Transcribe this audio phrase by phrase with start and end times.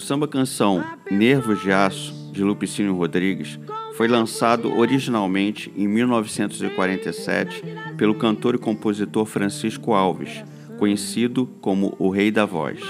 [0.00, 3.60] O samba canção Nervos de Aço, de Lupicínio Rodrigues,
[3.98, 7.62] foi lançado originalmente em 1947
[7.98, 10.42] pelo cantor e compositor Francisco Alves,
[10.78, 12.80] conhecido como o Rei da Voz.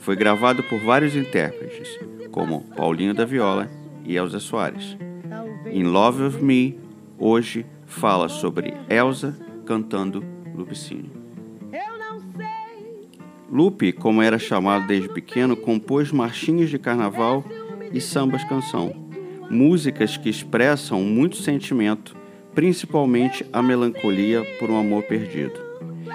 [0.00, 1.88] Foi gravado por vários intérpretes,
[2.32, 3.70] como Paulinho da Viola
[4.04, 4.96] e Elza Soares.
[5.72, 6.76] In Love of Me,
[7.16, 11.19] hoje fala sobre Elsa cantando Lupicínio.
[13.50, 17.44] Lupe, como era chamado desde pequeno, compôs marchinhas de carnaval
[17.92, 18.94] e sambas canção,
[19.50, 22.16] músicas que expressam muito sentimento,
[22.54, 25.58] principalmente a melancolia por um amor perdido.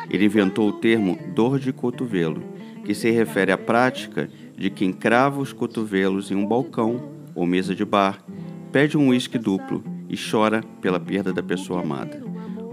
[0.09, 2.41] Ele inventou o termo dor de cotovelo,
[2.85, 7.75] que se refere à prática de quem crava os cotovelos em um balcão ou mesa
[7.75, 8.23] de bar,
[8.71, 12.24] pede um uísque duplo e chora pela perda da pessoa amada.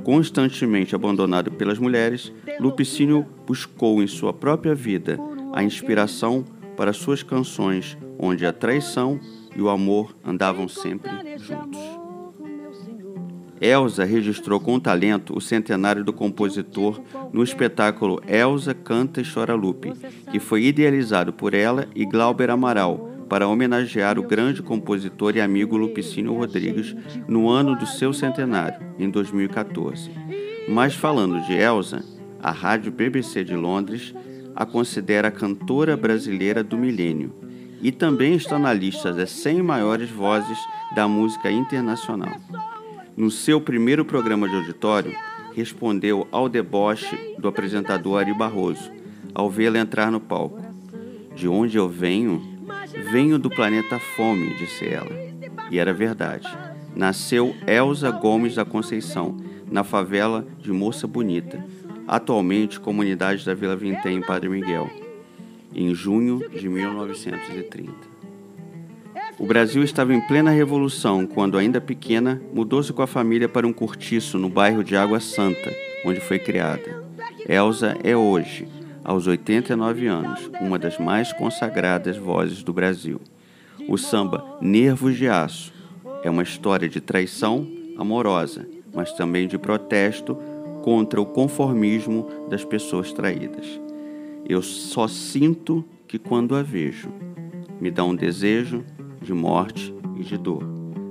[0.04, 5.18] Constantemente abandonado pelas mulheres, Lupicínio buscou em sua própria vida
[5.52, 6.44] a inspiração
[6.76, 9.20] para suas canções, onde a traição
[9.54, 11.80] e o amor andavam sempre juntos.
[13.60, 17.00] Elsa registrou com talento o centenário do compositor
[17.32, 19.92] no espetáculo Elsa Canta e Chora Lupe,
[20.32, 25.74] que foi idealizado por ela e Glauber Amaral, para homenagear o grande compositor e amigo
[25.74, 26.94] Lupicínio Rodrigues
[27.26, 30.10] no ano do seu centenário, em 2014.
[30.68, 32.04] Mas falando de Elsa,
[32.42, 34.14] a rádio BBC de Londres
[34.54, 37.34] a considera a cantora brasileira do milênio
[37.80, 40.58] e também está na lista das 100 maiores vozes
[40.94, 42.36] da música internacional.
[43.16, 45.16] No seu primeiro programa de auditório,
[45.54, 48.92] respondeu ao deboche do apresentador Ari Barroso,
[49.34, 50.60] ao vê-la entrar no palco.
[51.34, 52.51] De onde eu venho?
[53.12, 55.10] Venho do planeta Fome, disse ela.
[55.70, 56.48] E era verdade.
[56.96, 59.36] Nasceu Elza Gomes da Conceição,
[59.70, 61.62] na favela de Moça Bonita,
[62.08, 64.88] atualmente comunidade da Vila Vintém, em Padre Miguel,
[65.74, 67.92] em junho de 1930.
[69.38, 73.74] O Brasil estava em plena revolução quando, ainda pequena, mudou-se com a família para um
[73.74, 75.70] cortiço no bairro de Água Santa,
[76.06, 77.04] onde foi criada.
[77.46, 78.66] Elza é hoje,
[79.04, 83.20] aos 89 anos, uma das mais consagradas vozes do Brasil.
[83.88, 85.72] O samba Nervos de Aço
[86.22, 87.66] é uma história de traição
[87.98, 90.36] amorosa, mas também de protesto
[90.82, 93.80] contra o conformismo das pessoas traídas.
[94.48, 97.08] Eu só sinto que quando a vejo,
[97.80, 98.84] me dá um desejo
[99.20, 100.64] de morte e de dor.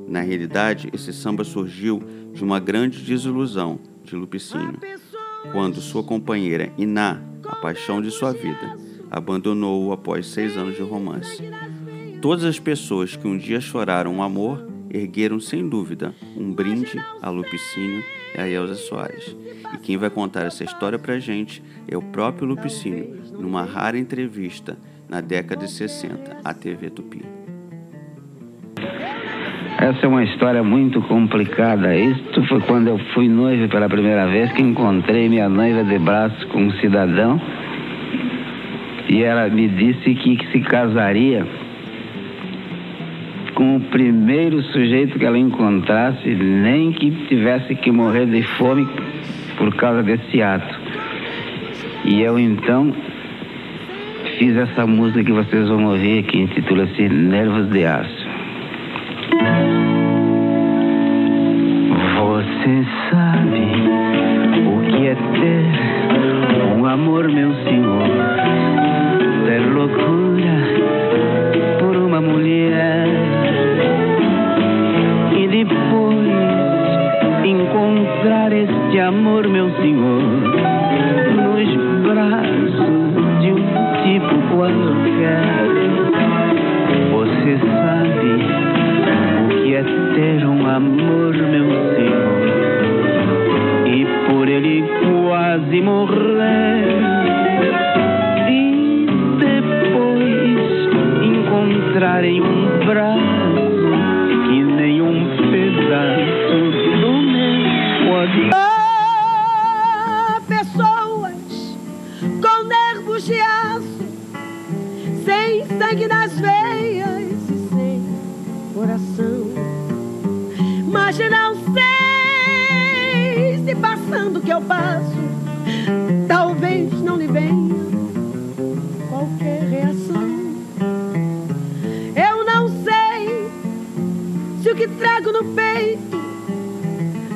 [0.08, 2.02] Na realidade, esse samba surgiu
[2.34, 4.78] de uma grande desilusão de Lupicínio,
[5.52, 8.78] quando sua companheira Iná a paixão de sua vida,
[9.10, 11.44] abandonou-o após seis anos de romance.
[12.22, 17.30] Todas as pessoas que um dia choraram um amor ergueram sem dúvida um brinde a
[17.30, 18.04] Lupicínio
[18.36, 19.36] e a Elza Soares.
[19.74, 24.78] E quem vai contar essa história pra gente é o próprio Lupicínio, numa rara entrevista
[25.10, 27.41] na década de 60 à TV Tupi.
[29.82, 31.98] Essa é uma história muito complicada.
[31.98, 36.46] Isto foi quando eu fui noivo pela primeira vez que encontrei minha noiva de braço
[36.50, 37.42] com um cidadão
[39.10, 41.48] e ela me disse que se casaria
[43.56, 48.88] com o primeiro sujeito que ela encontrasse, nem que tivesse que morrer de fome
[49.58, 50.80] por causa desse ato.
[52.06, 52.94] E eu então
[54.38, 58.21] fiz essa música que vocês vão ouvir que intitula-se Nervos de Aço.
[62.62, 63.61] Você sabe o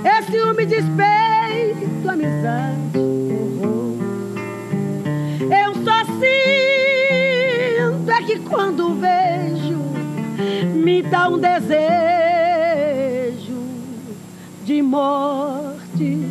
[0.06, 3.98] Esse ciúme, despeito, amizade, horror.
[5.42, 6.26] Eu só sinto
[8.12, 9.80] é que quando vejo,
[10.76, 11.76] me dá um desejo
[14.64, 16.25] de morte.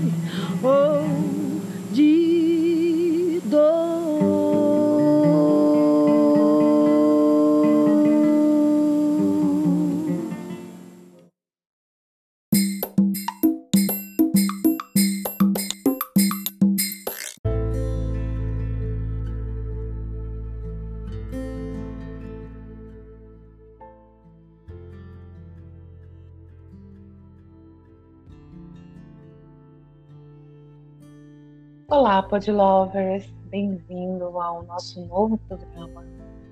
[32.05, 33.33] Olá, Podlovers!
[33.51, 36.05] Bem-vindo ao nosso novo programa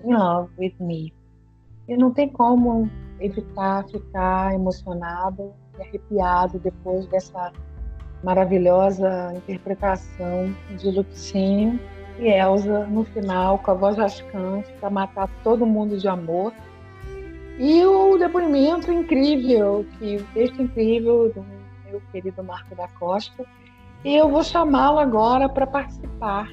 [0.02, 1.12] In Love With Me.
[1.87, 2.90] E não tem como
[3.20, 7.52] evitar ficar emocionado e arrepiado depois dessa
[8.25, 11.78] maravilhosa interpretação de Luxinho
[12.19, 16.54] e Elsa no final, com a voz rascante para matar todo mundo de amor.
[17.58, 21.44] E o depoimento incrível, que o texto incrível do
[21.90, 23.44] meu querido Marco da Costa,
[24.04, 26.50] e eu vou chamá-lo agora para participar.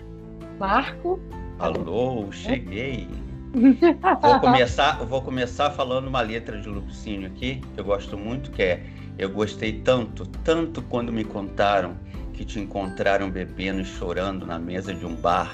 [0.59, 1.19] Marco?
[1.57, 3.07] Alô, cheguei.
[4.21, 8.61] vou começar, vou começar falando uma letra de Lupicínio aqui, que eu gosto muito, que
[8.61, 8.83] é
[9.17, 11.97] Eu gostei tanto, tanto quando me contaram
[12.33, 15.53] que te encontraram bebendo e chorando na mesa de um bar.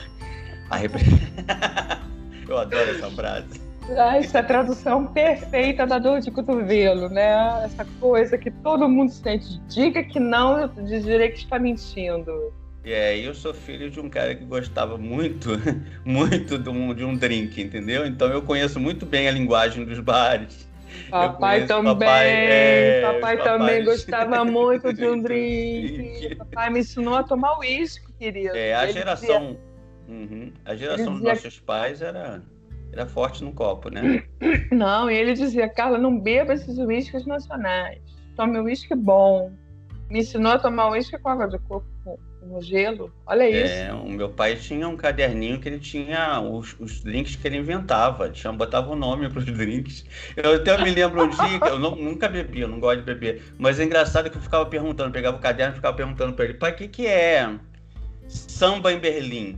[0.71, 0.93] Rep...
[2.47, 3.64] eu adoro essa frase.
[3.97, 7.63] Ah, isso é tradução perfeita da dor de cotovelo, né?
[7.63, 9.59] Essa coisa que todo mundo sente.
[9.67, 12.51] Diga que não, eu direi que está mentindo.
[12.83, 15.49] É, eu sou filho de um cara que gostava muito,
[16.05, 18.05] muito de um, de um drink, entendeu?
[18.05, 20.67] Então eu conheço muito bem a linguagem dos bares.
[21.09, 26.35] Papai também, papai, é, papai também gostava muito de um drink.
[26.35, 28.55] papai me ensinou a tomar uísque, querido.
[28.55, 29.59] É, a Ele geração, dizia...
[30.07, 32.41] uhum, a geração dos nossos pais era
[32.95, 34.23] era forte no copo, né?
[34.71, 37.99] Não, e ele dizia, Carla, não beba esses uísques nacionais.
[38.35, 39.51] Tome uísque bom.
[40.09, 41.85] Me ensinou a tomar uísque com água de coco
[42.45, 43.11] no gelo.
[43.25, 43.73] Olha é, isso.
[43.73, 47.57] É, o meu pai tinha um caderninho que ele tinha os, os drinks que ele
[47.57, 48.29] inventava.
[48.29, 50.05] Tinha, botava o um nome para os drinks.
[50.35, 53.05] Eu até me lembro um dia que eu não, nunca bebi, eu não gosto de
[53.05, 53.43] beber.
[53.57, 56.53] Mas é engraçado que eu ficava perguntando, pegava o caderno e ficava perguntando para ele,
[56.53, 57.49] pai, o que, que é
[58.27, 59.57] samba em Berlim?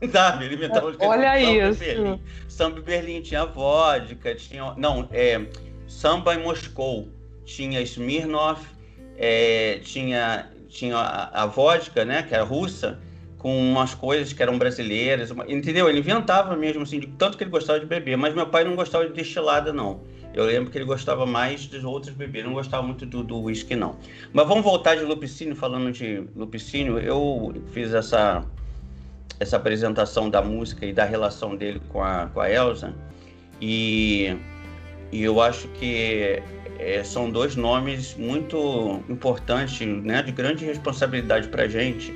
[0.12, 0.44] Sabe?
[0.44, 1.80] Ele inventava Olha isso.
[1.80, 2.20] Berlim.
[2.48, 4.74] Samba em Berlim tinha vodka, tinha.
[4.76, 5.46] Não, é,
[5.86, 7.08] samba em Moscou.
[7.44, 8.62] Tinha Smirnoff,
[9.16, 12.22] é, tinha, tinha a, a, vodka, né?
[12.22, 13.00] Que era russa,
[13.38, 15.30] com umas coisas que eram brasileiras.
[15.48, 15.88] Entendeu?
[15.88, 18.16] Ele inventava mesmo, assim, de tanto que ele gostava de beber.
[18.18, 20.02] Mas meu pai não gostava de destilada, não.
[20.34, 23.96] Eu lembro que ele gostava mais dos outros bebidas, não gostava muito do whisky, não.
[24.32, 26.98] Mas vamos voltar de Lupicínio, falando de Lupicínio.
[26.98, 28.44] Eu fiz essa
[29.40, 32.94] essa apresentação da música e da relação dele com a, com a Elsa.
[33.60, 34.36] E,
[35.12, 36.42] e eu acho que
[36.78, 42.12] é, são dois nomes muito importantes, né, de grande responsabilidade para a gente,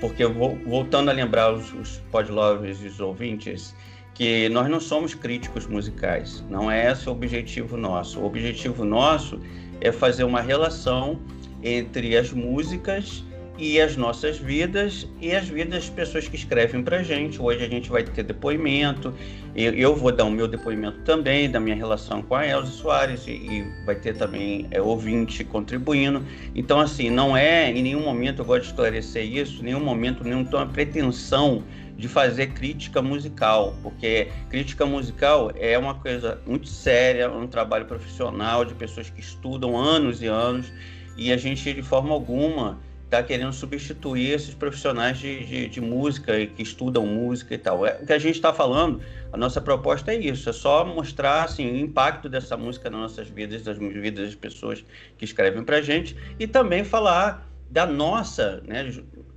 [0.00, 3.74] porque voltando a lembrar os, os podlovers e os ouvintes,
[4.14, 8.20] que nós não somos críticos musicais, não é esse o objetivo nosso.
[8.20, 9.40] O objetivo nosso
[9.80, 11.18] é fazer uma relação
[11.62, 13.24] entre as músicas
[13.60, 17.40] e as nossas vidas e as vidas das pessoas que escrevem para gente.
[17.40, 19.14] Hoje a gente vai ter depoimento,
[19.54, 23.32] eu vou dar o meu depoimento também da minha relação com a Elza Soares e,
[23.32, 26.24] e vai ter também é, ouvinte contribuindo.
[26.54, 30.24] Então, assim, não é em nenhum momento, eu gosto de esclarecer isso, em nenhum momento,
[30.24, 31.62] nenhuma pretensão
[31.98, 38.64] de fazer crítica musical, porque crítica musical é uma coisa muito séria, um trabalho profissional
[38.64, 40.72] de pessoas que estudam anos e anos
[41.14, 42.78] e a gente, de forma alguma,
[43.10, 47.84] está querendo substituir esses profissionais de, de, de, música e que estudam música e tal.
[47.84, 49.00] É, o que a gente está falando,
[49.32, 53.28] a nossa proposta é isso, é só mostrar assim, o impacto dessa música nas nossas
[53.28, 54.84] vidas, das vidas das pessoas
[55.18, 58.88] que escrevem para a gente, e também falar da nossa, né,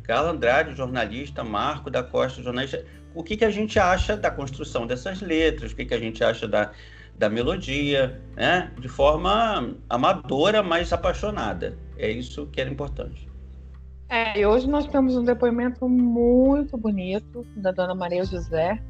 [0.03, 4.86] Carla Andrade, jornalista, Marco da Costa, jornalista, o que, que a gente acha da construção
[4.86, 6.72] dessas letras, o que, que a gente acha da,
[7.18, 11.75] da melodia, né, de forma amadora, mas apaixonada.
[11.98, 13.32] É isso que era importante.
[14.10, 18.81] É, e hoje nós temos um depoimento muito bonito da dona Maria José,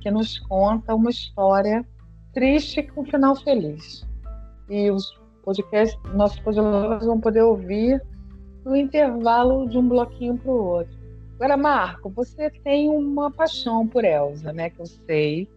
[0.00, 1.86] que nos conta uma história
[2.32, 4.06] triste com um final feliz.
[4.68, 8.02] E os podcasts, nossos podcasts vão poder ouvir
[8.64, 11.02] no intervalo de um bloquinho para o outro.
[11.36, 14.70] Agora, Marco, você tem uma paixão por Elsa, né?
[14.70, 15.48] Que eu sei.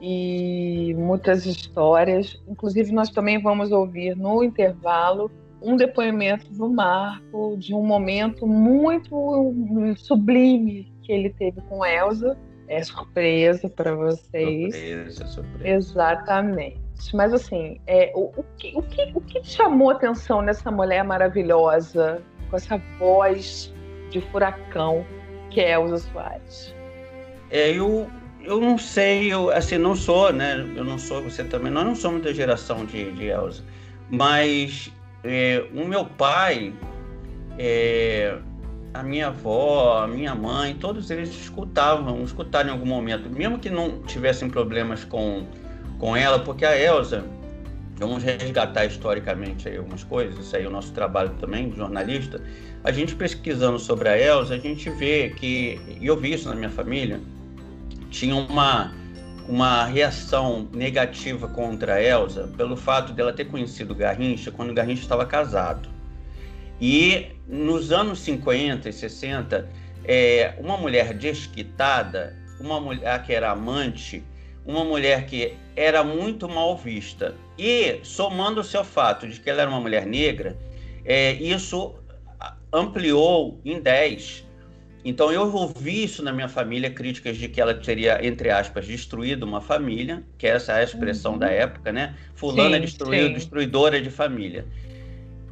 [0.00, 2.40] E muitas histórias.
[2.48, 9.54] Inclusive, nós também vamos ouvir no intervalo um depoimento do Marco de um momento muito
[9.96, 12.36] sublime que ele teve com Elsa.
[12.68, 14.74] É surpresa para vocês.
[14.74, 15.68] Surpresa, surpresa.
[15.68, 16.78] Exatamente.
[17.14, 22.22] mas assim, é, o, o, que, o, que, o que chamou atenção nessa mulher maravilhosa,
[22.50, 23.72] com essa voz
[24.10, 25.04] de furacão
[25.48, 26.74] que é Elza Soares?
[27.50, 28.06] É, eu,
[28.42, 30.60] eu não sei, eu assim, não sou, né?
[30.76, 33.64] Eu não sou, você também, nós não somos da geração de, de Elza.
[34.10, 34.92] Mas
[35.24, 36.72] é, o meu pai,
[37.58, 38.38] é,
[38.94, 43.70] a minha avó, a minha mãe, todos eles escutavam, escutaram em algum momento, mesmo que
[43.70, 45.46] não tivessem problemas com,
[45.98, 47.24] com ela, porque a Elsa,
[47.96, 52.40] vamos resgatar historicamente aí algumas coisas, isso aí é o nosso trabalho também de jornalista,
[52.84, 56.54] a gente pesquisando sobre a Elsa, a gente vê que, e eu vi isso na
[56.54, 57.20] minha família,
[58.10, 58.94] tinha uma,
[59.48, 65.02] uma reação negativa contra Elsa pelo fato dela ter conhecido o Garrincha quando o Garrincha
[65.02, 65.88] estava casado.
[66.80, 69.68] E nos anos 50 e 60,
[70.04, 74.22] é, uma mulher desquitada, uma mulher que era amante,
[74.66, 77.34] uma mulher que era muito mal vista.
[77.58, 80.56] E, somando-se ao fato de que ela era uma mulher negra,
[81.04, 81.94] é, isso
[82.72, 84.46] ampliou em 10
[85.04, 89.44] então eu ouvi isso na minha família, críticas de que ela teria, entre aspas, destruído
[89.44, 91.38] uma família, que essa é a expressão uhum.
[91.38, 92.14] da época, né?
[92.34, 93.32] Fulana sim, destruiu, sim.
[93.34, 94.66] destruidora de família.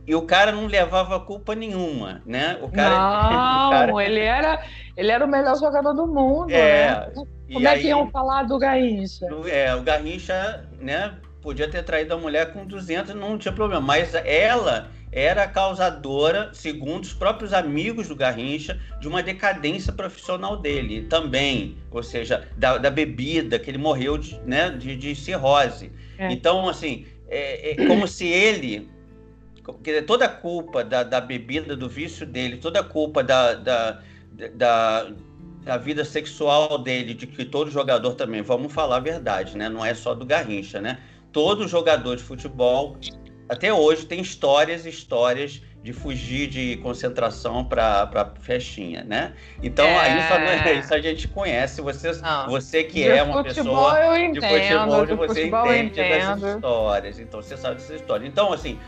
[0.06, 2.58] E o cara não levava culpa nenhuma, né?
[2.62, 2.94] O cara,
[3.30, 4.04] não, o cara...
[4.04, 4.62] ele era
[4.96, 7.12] ele era o melhor jogador do mundo, é, né?
[7.52, 9.26] Como é aí, que iam falar do Garrincha?
[9.46, 11.14] É, o Garrincha, né?
[11.40, 13.80] Podia ter traído a mulher com 200, não tinha problema.
[13.80, 20.58] Mas ela era a causadora, segundo os próprios amigos do Garrincha, de uma decadência profissional
[20.58, 25.90] dele também, ou seja, da, da bebida, que ele morreu de, né, de, de cirrose.
[26.18, 26.30] É.
[26.30, 28.90] Então, assim, é, é, como se ele,
[30.06, 34.02] toda a culpa da, da bebida, do vício dele, toda a culpa da, da,
[34.54, 35.06] da,
[35.62, 39.66] da vida sexual dele, de que todo jogador também, vamos falar a verdade, né?
[39.70, 40.98] Não é só do Garrincha, né?
[41.32, 42.98] Todo jogador de futebol
[43.48, 49.34] até hoje tem histórias e histórias de fugir de concentração para festinha, né?
[49.62, 50.18] Então é...
[50.18, 51.80] isso, isso, a gente conhece.
[51.80, 52.10] Você,
[52.48, 53.94] você que de é uma pessoa
[54.32, 57.20] de futebol, de você futebol entende dessas histórias.
[57.20, 58.28] Então você sabe dessas histórias.
[58.28, 58.80] Então assim,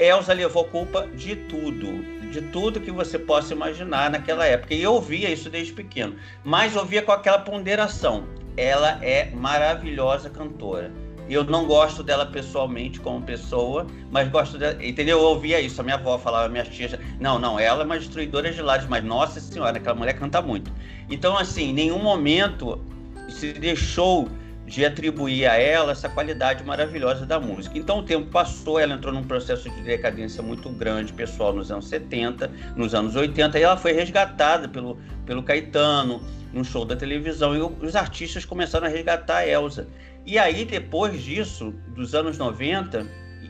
[0.00, 4.74] Elsa levou culpa de tudo, de tudo que você possa imaginar naquela época.
[4.74, 8.26] E eu ouvia isso desde pequeno, mas ouvia com aquela ponderação.
[8.56, 10.90] Ela é maravilhosa cantora
[11.34, 14.84] eu não gosto dela pessoalmente como pessoa, mas gosto dela.
[14.84, 15.18] Entendeu?
[15.18, 15.80] Eu ouvia isso.
[15.80, 16.98] A minha avó falava, minhas tias.
[17.20, 20.70] Não, não, ela é uma destruidora de lares, mas nossa senhora, aquela mulher canta muito.
[21.10, 22.80] Então, assim, em nenhum momento
[23.28, 24.28] se deixou
[24.66, 27.78] de atribuir a ela essa qualidade maravilhosa da música.
[27.78, 31.86] Então o tempo passou, ela entrou num processo de decadência muito grande, pessoal, nos anos
[31.88, 36.20] 70, nos anos 80, e ela foi resgatada pelo, pelo Caetano,
[36.52, 39.86] num show da televisão, e os artistas começaram a resgatar a Elsa.
[40.26, 43.06] E aí, depois disso, dos anos 90,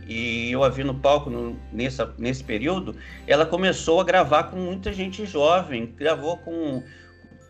[0.07, 2.95] e eu a vi no palco no, nessa, nesse período,
[3.27, 6.83] ela começou a gravar com muita gente jovem, gravou com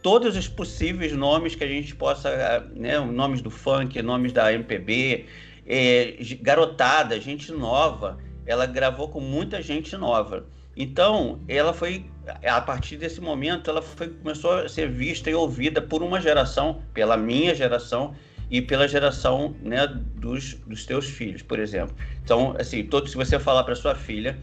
[0.00, 5.26] todos os possíveis nomes que a gente possa, né, nomes do funk, nomes da MPB,
[5.66, 10.46] é, garotada, gente nova, ela gravou com muita gente nova.
[10.76, 12.06] Então, ela foi,
[12.44, 16.80] a partir desse momento, ela foi, começou a ser vista e ouvida por uma geração,
[16.94, 18.14] pela minha geração,
[18.50, 21.94] e pela geração né, dos, dos teus filhos, por exemplo.
[22.22, 24.38] Então, assim, todo, se você falar para sua filha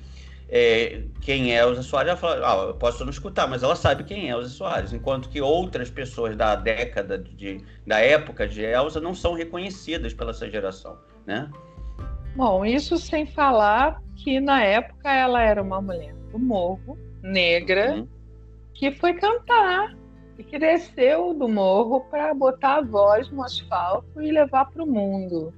[0.55, 4.03] é, quem é Elza Soares, ela fala, ah, eu posso não escutar, mas ela sabe
[4.03, 9.01] quem é Elza Soares, enquanto que outras pessoas da década, de, da época de Elza,
[9.01, 10.95] não são reconhecidas pela sua geração,
[11.25, 11.50] né?
[12.36, 18.07] Bom, isso sem falar que na época ela era uma mulher do morro, negra, uhum.
[18.75, 19.95] que foi cantar
[20.37, 24.87] e que desceu do morro para botar a voz no asfalto e levar para o
[24.87, 25.53] mundo.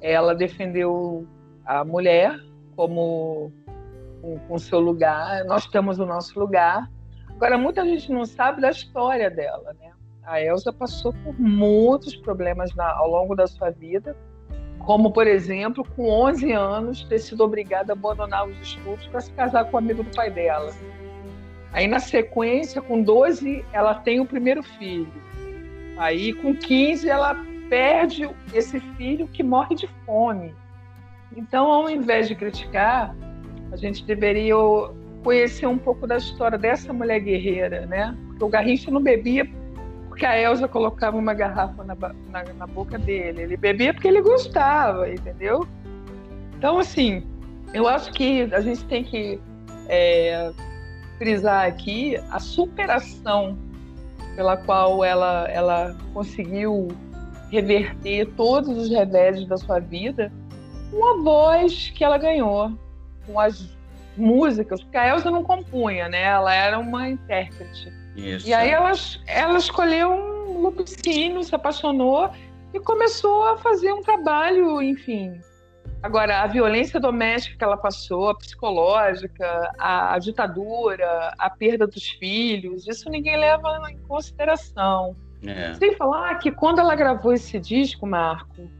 [0.00, 1.26] Ela defendeu
[1.64, 2.38] a mulher
[2.74, 3.50] como
[4.48, 6.90] com, seu lugar, nós temos o nosso lugar.
[7.28, 9.92] Agora, muita gente não sabe da história dela, né?
[10.24, 14.16] A Elsa passou por muitos problemas na, ao longo da sua vida,
[14.80, 19.32] como, por exemplo, com 11 anos, ter sido obrigada a abandonar os estudos para se
[19.32, 20.72] casar com o amigo do pai dela.
[21.76, 25.12] Aí, na sequência, com 12, ela tem o primeiro filho.
[25.98, 27.36] Aí, com 15, ela
[27.68, 30.54] perde esse filho que morre de fome.
[31.36, 33.14] Então, ao invés de criticar,
[33.70, 34.54] a gente deveria
[35.22, 38.16] conhecer um pouco da história dessa mulher guerreira, né?
[38.28, 39.46] Porque o Garrincha não bebia
[40.08, 43.42] porque a Elsa colocava uma garrafa na, na, na boca dele.
[43.42, 45.68] Ele bebia porque ele gostava, entendeu?
[46.56, 47.22] Então, assim,
[47.74, 49.38] eu acho que a gente tem que
[49.90, 50.50] é,
[51.18, 53.58] frisar aqui a superação
[54.34, 56.88] pela qual ela, ela conseguiu
[57.50, 60.30] reverter todos os reveses da sua vida
[60.90, 62.72] com a voz que ela ganhou,
[63.26, 63.76] com as
[64.16, 66.22] músicas, porque a Elsa não compunha, né?
[66.22, 67.92] Ela era uma intérprete.
[68.16, 68.48] Isso.
[68.48, 68.92] E aí ela,
[69.26, 72.30] ela escolheu um lupicínio, se apaixonou
[72.72, 75.38] e começou a fazer um trabalho, enfim.
[76.02, 82.08] Agora, a violência doméstica que ela passou, a psicológica, a, a ditadura, a perda dos
[82.10, 85.16] filhos, isso ninguém leva em consideração.
[85.46, 85.74] É.
[85.74, 88.70] Sem falar que quando ela gravou esse disco, Marco,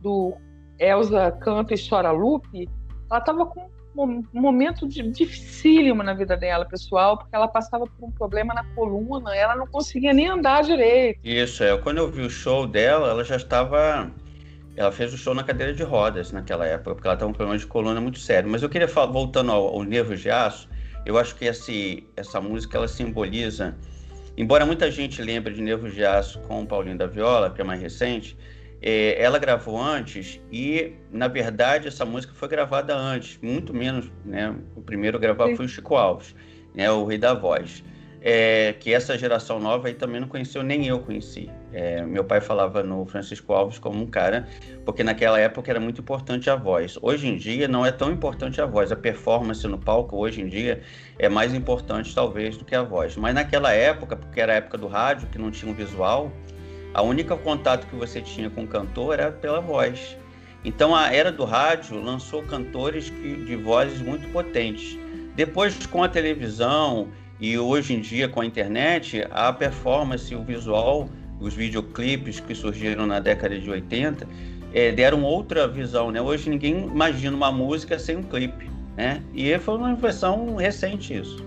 [0.00, 0.34] do
[0.78, 2.68] Elsa Canta e Chora Lupe,
[3.10, 3.68] ela estava com
[3.98, 9.34] um momento dificílimo na vida dela, pessoal, porque ela passava por um problema na coluna,
[9.34, 11.18] ela não conseguia nem andar direito.
[11.24, 11.76] Isso, é.
[11.78, 14.10] Quando eu vi o show dela, ela já estava.
[14.76, 17.36] Ela fez o show na cadeira de rodas naquela época, porque ela estava com um
[17.36, 18.48] problema de coluna muito sério.
[18.48, 20.68] Mas eu queria falar, voltando ao, ao Nervo de Aço,
[21.04, 23.76] eu acho que esse, essa música ela simboliza
[24.36, 27.64] Embora muita gente lembre de Nervos de Aço com o Paulinho da Viola, que é
[27.64, 28.36] mais recente,
[28.82, 34.54] é, ela gravou antes e, na verdade, essa música foi gravada antes, muito menos, né?
[34.74, 36.34] O primeiro a gravar foi o Chico Alves,
[36.74, 36.90] né?
[36.90, 37.82] O Rei da Voz
[38.28, 41.48] é, que essa geração nova aí também não conheceu, nem eu conheci.
[41.78, 44.48] É, meu pai falava no Francisco Alves como um cara,
[44.82, 46.98] porque naquela época era muito importante a voz.
[47.02, 50.46] Hoje em dia não é tão importante a voz, a performance no palco hoje em
[50.46, 50.80] dia
[51.18, 53.14] é mais importante talvez do que a voz.
[53.14, 56.32] Mas naquela época, porque era a época do rádio, que não tinha um visual,
[56.94, 60.16] a única contato que você tinha com o cantor era pela voz.
[60.64, 64.98] Então a era do rádio lançou cantores que, de vozes muito potentes.
[65.34, 71.10] Depois com a televisão e hoje em dia, com a internet, a performance, o visual,
[71.40, 74.26] os videoclipes que surgiram na década de 80,
[74.72, 76.20] é, deram outra visão, né?
[76.20, 79.22] Hoje ninguém imagina uma música sem um clipe, né?
[79.34, 81.44] E foi uma versão recente isso.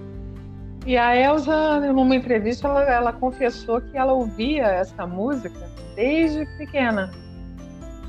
[0.85, 7.11] E a Elsa, numa entrevista, ela, ela confessou que ela ouvia essa música desde pequena.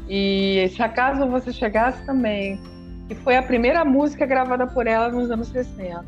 [0.08, 2.60] E se acaso você chegasse também,
[3.08, 6.04] que foi a primeira música gravada por ela nos anos 60.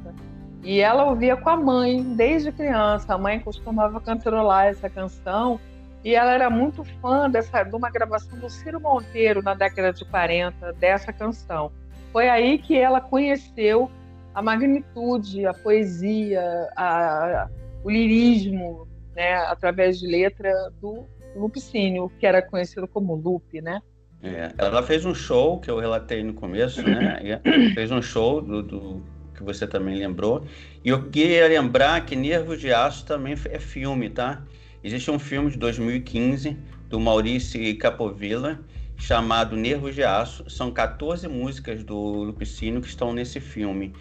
[0.63, 3.15] E ela ouvia com a mãe desde criança.
[3.15, 5.59] A mãe costumava cantarolar essa canção
[6.05, 10.05] e ela era muito fã dessa, de uma gravação do Ciro Monteiro na década de
[10.05, 11.73] 40 dessa canção.
[12.13, 13.91] Foi aí que ela conheceu
[14.35, 16.43] a magnitude, a poesia,
[16.77, 17.49] a,
[17.85, 23.81] o lirismo, né, através de letra do Lupicínio, que era conhecido como Lupe, né?
[24.23, 27.41] É, ela fez um show que eu relatei no começo, né?
[27.75, 29.03] fez um show do, do
[29.43, 30.47] que você também lembrou.
[30.85, 34.43] E eu queria lembrar que Nervos de Aço também é filme, tá?
[34.83, 36.57] Existe um filme de 2015
[36.89, 38.61] do Maurício Capovilla
[38.97, 40.49] chamado Nervos de Aço.
[40.49, 43.93] São 14 músicas do Lupicínio que estão nesse filme.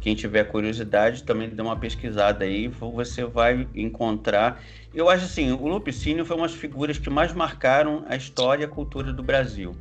[0.00, 4.62] Quem tiver curiosidade também dá uma pesquisada aí, você vai encontrar.
[4.94, 8.64] Eu acho assim, o Lupicínio foi uma das figuras que mais marcaram a história e
[8.64, 9.74] a cultura do Brasil.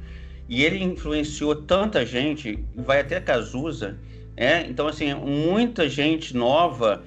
[0.49, 3.99] E ele influenciou tanta gente, vai até Cazuza,
[4.37, 7.03] é, então, assim, muita gente nova,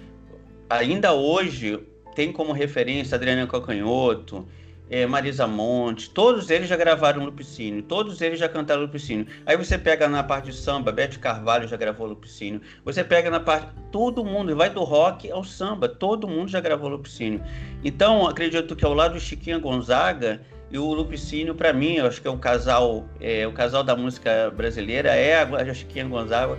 [0.68, 1.78] ainda hoje,
[2.16, 4.48] tem como referência Adriana Cocanhoto,
[4.90, 9.28] é, Marisa Monte, todos eles já gravaram Lupicínio, todos eles já cantaram Lupicínio.
[9.46, 12.60] Aí você pega na parte de samba, Bete Carvalho já gravou Lupicínio.
[12.84, 13.68] Você pega na parte.
[13.92, 17.40] Todo mundo, vai do rock ao samba, todo mundo já gravou Lupicínio.
[17.84, 22.20] Então, acredito que ao lado do Chiquinha Gonzaga e o Lupicínio, para mim, eu acho
[22.20, 26.58] que é o casal, é, o casal da música brasileira é a Chiquinha Gonzaga.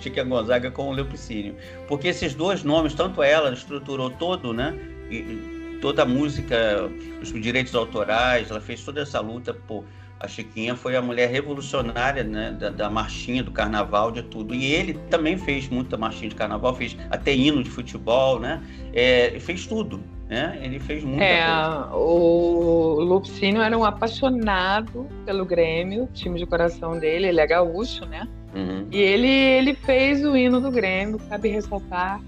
[0.00, 1.56] Chiquinha Gonzaga com o Leopicínio.
[1.86, 4.74] Porque esses dois nomes, tanto ela estruturou todo, né?
[5.10, 6.90] E, toda a música,
[7.22, 9.84] os direitos autorais, ela fez toda essa luta por.
[10.20, 14.52] A Chiquinha foi a mulher revolucionária né, da, da, marchinha, do carnaval, de tudo.
[14.52, 18.60] E ele também fez muita marchinha de carnaval, fez até hino de futebol, né?
[18.92, 20.58] É, fez tudo, né?
[20.62, 21.94] Ele fez muita é, coisa.
[21.94, 28.28] O Lupicínio era um apaixonado pelo Grêmio, time de coração dele, ele é gaúcho, né?
[28.54, 28.86] Uhum.
[28.90, 32.20] E ele, ele fez o hino do Grêmio, cabe ressaltar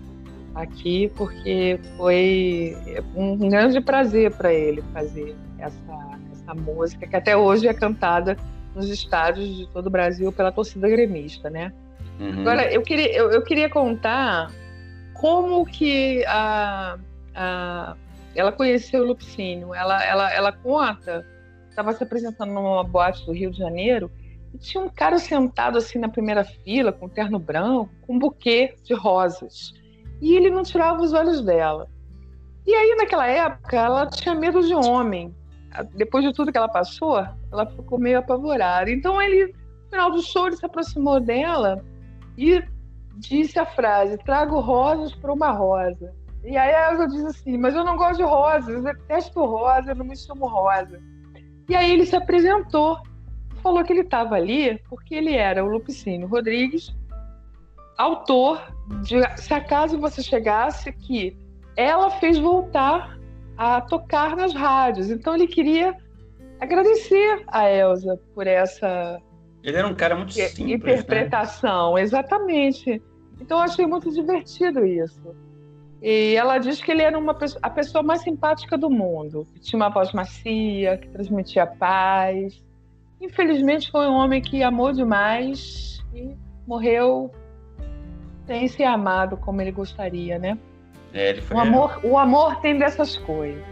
[0.54, 2.76] aqui, porque foi
[3.14, 8.36] um grande prazer para ele fazer essa, essa música, que até hoje é cantada
[8.74, 11.72] nos estádios de todo o Brasil pela torcida gremista, né?
[12.18, 12.40] Uhum.
[12.40, 14.50] Agora, eu queria, eu, eu, queria contar
[15.14, 16.98] como que a,
[17.40, 17.96] a,
[18.34, 19.74] ela conheceu o Lupicínio.
[19.74, 21.26] Ela, ela, ela conta,
[21.70, 24.10] estava se apresentando numa boate do Rio de Janeiro,
[24.52, 28.76] e tinha um cara sentado assim na primeira fila, com terno branco, com um buquê
[28.84, 29.72] de rosas.
[30.20, 31.88] E ele não tirava os olhos dela.
[32.66, 35.34] E aí, naquela época, ela tinha medo de homem.
[35.94, 38.90] Depois de tudo que ela passou, ela ficou meio apavorada.
[38.90, 41.82] Então, ele, no final do show, ele se aproximou dela
[42.36, 42.62] e
[43.16, 46.12] disse a frase: Trago rosas para uma rosa.
[46.44, 49.96] E aí ela diz assim: Mas eu não gosto de rosas, eu detesto rosa, eu
[49.96, 51.00] não me chamo rosa.
[51.68, 52.98] E aí ele se apresentou,
[53.62, 56.94] falou que ele estava ali porque ele era o Lupicínio Rodrigues,
[57.96, 58.60] autor
[59.02, 61.36] de Se Acaso Você Chegasse, que
[61.76, 63.18] ela fez voltar
[63.56, 65.10] a tocar nas rádios.
[65.10, 65.96] Então ele queria
[66.58, 69.20] agradecer a Elsa por essa
[69.62, 70.72] ele era um cara muito simples, né?
[70.74, 72.02] interpretação, né?
[72.02, 73.02] exatamente.
[73.40, 75.34] Então eu achei muito divertido isso.
[76.02, 79.60] E ela diz que ele era uma pessoa, a pessoa mais simpática do mundo, que
[79.60, 82.62] tinha uma voz macia, que transmitia paz.
[83.20, 86.34] Infelizmente foi um homem que amou demais e
[86.66, 87.30] morreu
[88.46, 90.58] sem ser amado como ele gostaria, né?
[91.12, 91.56] É, ele foi...
[91.56, 93.62] o, amor, o amor tem dessas coisas.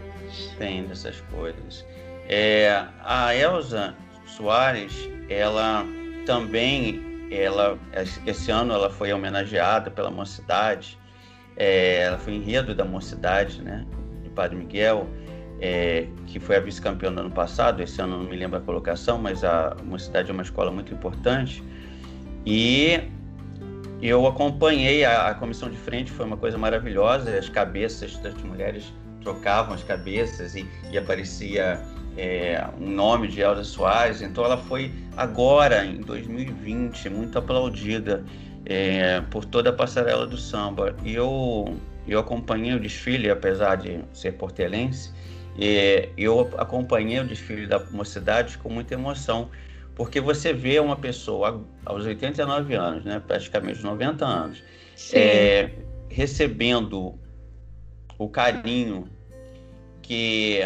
[0.59, 1.83] Tem dessas coisas.
[2.27, 3.95] É, a Elsa
[4.27, 5.83] Soares, ela
[6.27, 7.79] também, ela,
[8.27, 10.98] esse ano ela foi homenageada pela Mocidade,
[11.59, 13.85] é, ela foi enredo da Mocidade, né,
[14.23, 15.07] de Padre Miguel,
[15.61, 19.19] é, que foi a vice-campeã no ano passado, esse ano não me lembro a colocação,
[19.19, 21.61] mas a Mocidade é uma escola muito importante,
[22.45, 23.01] e
[24.01, 28.93] eu acompanhei a, a comissão de frente, foi uma coisa maravilhosa, as cabeças das mulheres
[29.21, 31.81] trocavam as cabeças e, e aparecia
[32.17, 38.23] é, um nome de Elza Soares, então ela foi agora, em 2020, muito aplaudida
[38.69, 40.95] é, por toda a passarela do samba.
[41.03, 41.75] E eu,
[42.07, 45.11] eu acompanhei o desfile, apesar de ser portelense,
[45.59, 49.49] é, eu acompanhei o desfile da mocidade com muita emoção,
[49.95, 54.63] porque você vê uma pessoa aos 89 anos, né, praticamente 90 anos,
[55.11, 55.71] é,
[56.07, 57.17] recebendo
[58.17, 59.09] o carinho
[60.01, 60.59] que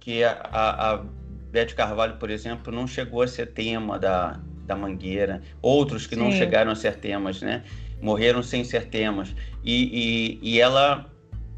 [0.00, 1.04] que a, a,
[1.50, 6.22] Beth Carvalho, por exemplo, não chegou a ser tema da, da Mangueira, outros que Sim.
[6.22, 7.62] não chegaram a ser temas, né?
[8.00, 9.34] Morreram sem ser temas.
[9.62, 11.06] E, e, e ela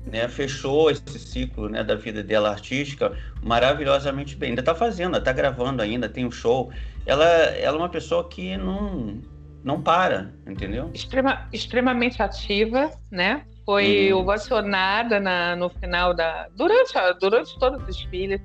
[0.04, 4.50] né, fechou esse ciclo né, da vida dela artística maravilhosamente bem.
[4.50, 6.70] Ainda está fazendo, está gravando ainda, tem um show.
[7.04, 9.20] Ela, ela é uma pessoa que não,
[9.64, 10.90] não para, entendeu?
[10.94, 13.42] Extrema, extremamente ativa, né?
[13.66, 14.18] foi hum.
[14.18, 16.48] ovacionada na, no final da.
[16.54, 18.40] Durante, durante todo o desfile,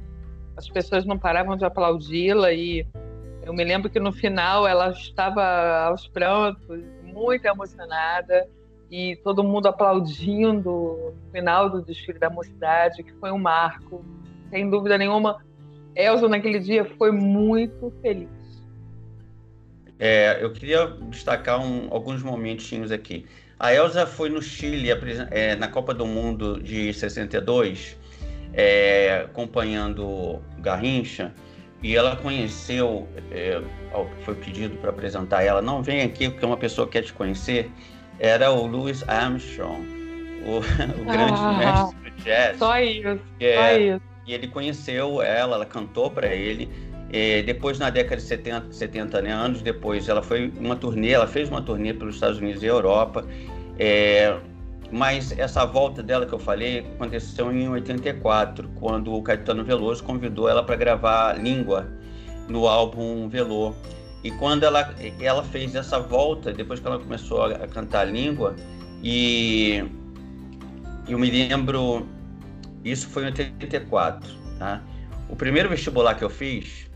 [0.58, 2.86] as pessoas não paravam de aplaudi-la e
[3.52, 5.44] eu me lembro que no final ela estava
[5.88, 8.48] aos prantos, muito emocionada
[8.90, 14.06] e todo mundo aplaudindo no final do desfile da mocidade, que foi um marco,
[14.50, 15.44] sem dúvida nenhuma.
[15.94, 18.30] Elza naquele dia foi muito feliz.
[20.00, 23.26] É, eu queria destacar um, alguns momentinhos aqui.
[23.60, 24.90] A Elsa foi no Chile
[25.30, 27.98] é, na Copa do Mundo de 62,
[28.54, 31.34] é, acompanhando Garrincha,
[31.82, 33.62] e ela conheceu, é,
[34.24, 37.72] foi pedido para apresentar ela, não vem aqui porque uma pessoa quer te conhecer,
[38.20, 39.82] era o Louis Armstrong,
[40.46, 40.58] o,
[41.02, 42.58] o grande ah, mestre do jazz.
[42.58, 44.02] Só isso, é, só isso.
[44.28, 46.70] E ele conheceu ela, ela cantou para ele,
[47.14, 51.28] é, depois, na década de 70, 70 né, anos depois, ela foi uma turnê, ela
[51.28, 53.26] fez uma turnê pelos Estados Unidos e Europa.
[53.78, 54.38] É,
[54.92, 60.50] mas essa volta dela que eu falei aconteceu em 84, quando o Caetano Veloso convidou
[60.50, 61.88] ela para gravar Língua
[62.48, 63.74] no álbum Velô.
[64.24, 68.56] E quando ela, ela fez essa volta, depois que ela começou a cantar Língua,
[69.02, 69.84] e
[71.08, 72.06] eu me lembro,
[72.84, 74.84] isso foi em 84, tá?
[75.28, 76.92] O primeiro vestibular que eu fiz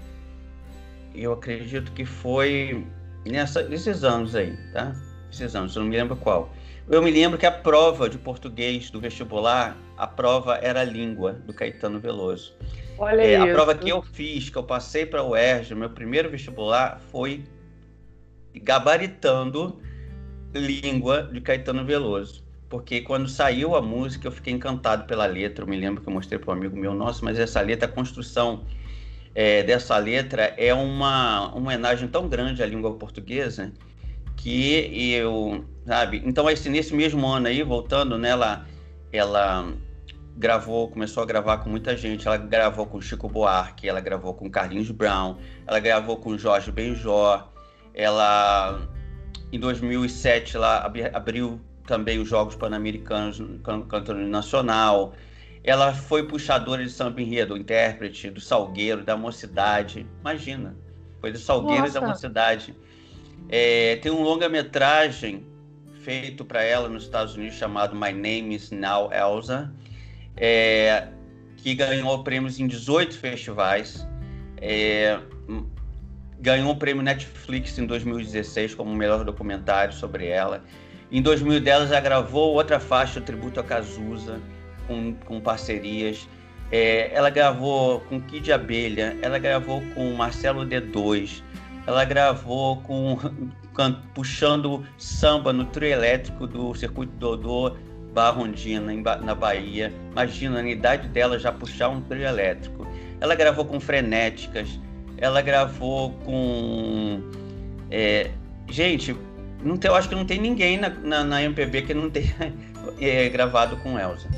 [1.17, 2.85] eu acredito que foi
[3.25, 4.95] nessa, nesses anos aí, tá?
[5.41, 6.53] Anos, eu não me lembro qual.
[6.87, 11.33] Eu me lembro que a prova de português do vestibular, a prova era a língua
[11.33, 12.53] do Caetano Veloso.
[12.97, 16.29] Olha é, A prova que eu fiz, que eu passei para o UERJ, meu primeiro
[16.29, 17.43] vestibular, foi
[18.53, 19.81] gabaritando
[20.53, 22.45] língua de Caetano Veloso.
[22.69, 25.63] Porque quando saiu a música, eu fiquei encantado pela letra.
[25.63, 27.91] Eu me lembro que eu mostrei para um amigo meu, nossa, mas essa letra, a
[27.91, 28.63] construção
[29.33, 33.73] é, dessa letra é uma, uma homenagem tão grande à língua portuguesa
[34.45, 36.21] que eu, sabe?
[36.23, 38.63] Então, esse, nesse mesmo ano aí, voltando nela,
[39.11, 39.73] ela
[40.37, 42.27] gravou, começou a gravar com muita gente.
[42.27, 47.51] Ela gravou com Chico Buarque, ela gravou com Carlinhos Brown, ela gravou com Jorge Benjó.
[47.91, 48.87] Ela,
[49.51, 55.15] em 2007, ela abriu também os Jogos Pan-Americanos cantando nacional.
[55.63, 60.05] Ela foi puxadora de samba enredo, intérprete do Salgueiro, da Mocidade.
[60.21, 60.77] Imagina,
[61.19, 61.97] foi do Salgueiro Nossa.
[61.97, 62.75] e da Mocidade.
[63.49, 65.45] É, tem um longa-metragem
[66.01, 69.73] feito para ela nos Estados Unidos chamado My Name is Now Elsa,
[70.37, 71.07] é,
[71.57, 74.07] que ganhou prêmios em 18 festivais.
[74.57, 75.19] É,
[76.39, 80.63] ganhou o prêmio Netflix em 2016 como melhor documentário sobre ela.
[81.11, 84.39] Em 2010 ela gravou outra faixa, o tributo a Cazuza
[84.87, 86.27] com, com parcerias.
[86.71, 91.43] É, ela gravou com Kid Abelha, ela gravou com Marcelo D2,
[91.87, 93.17] ela gravou com
[94.13, 97.75] puxando samba no trio elétrico do Circuito Dodô
[98.13, 99.93] Barrondina, na Bahia.
[100.11, 102.87] Imagina, na idade dela já puxar um trio elétrico.
[103.19, 104.79] Ela gravou com Frenéticas,
[105.17, 107.21] ela gravou com.
[107.91, 108.31] É,
[108.69, 109.15] gente,
[109.61, 112.53] não tem, eu acho que não tem ninguém na, na, na MPB que não tenha
[112.99, 114.29] é, gravado com Elsa.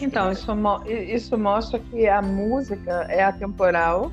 [0.00, 0.50] Então, isso,
[0.86, 4.10] isso mostra que a música é atemporal,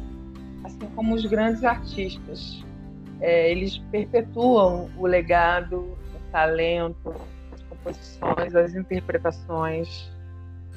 [0.69, 2.63] assim como os grandes artistas.
[3.19, 7.13] É, eles perpetuam o legado, o talento,
[7.51, 10.09] as composições, as interpretações.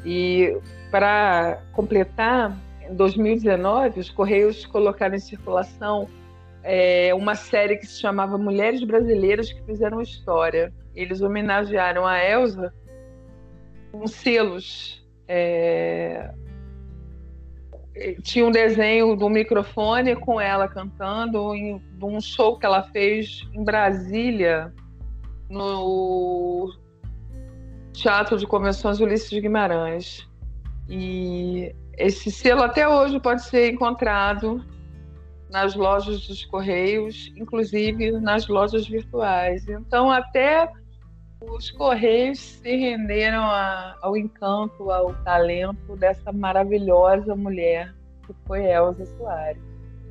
[0.05, 0.59] E
[0.91, 2.57] para completar,
[2.89, 6.09] em 2019, os Correios colocaram em circulação
[6.65, 10.73] é, uma série que se chamava Mulheres Brasileiras que Fizeram História.
[10.95, 12.73] Eles homenagearam a Elsa
[13.93, 15.01] com selos.
[15.29, 16.33] É,
[18.23, 23.65] tinha um desenho do microfone com ela cantando em um show que ela fez em
[23.65, 24.73] Brasília,
[25.49, 26.73] no
[27.93, 30.29] Teatro de Convenções Ulisses Guimarães.
[30.89, 34.65] E esse selo até hoje pode ser encontrado
[35.51, 39.69] nas lojas dos Correios, inclusive nas lojas virtuais.
[39.69, 40.73] Então, até
[41.51, 47.95] os Correios se renderam a, ao encanto, ao talento dessa maravilhosa mulher
[48.27, 49.63] que foi Elza Soares.